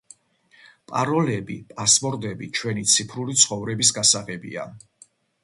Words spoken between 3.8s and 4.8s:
გასაღებია.